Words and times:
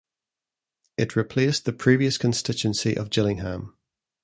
It 0.97 1.15
replaced 1.15 1.65
the 1.65 1.73
previous 1.73 2.17
constituency 2.17 2.97
of 2.97 3.11
Gillingham. 3.11 3.77